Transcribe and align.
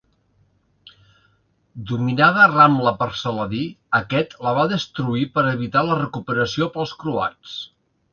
Dominada 1.89 2.45
Ramla 2.53 2.93
per 3.01 3.07
Saladí, 3.23 3.61
aquest 3.99 4.33
la 4.47 4.55
va 4.61 4.65
destruir 4.73 5.27
per 5.37 5.45
evitar 5.51 5.85
la 5.91 5.99
recuperació 6.01 6.69
pels 6.79 6.95
croats. 7.05 7.55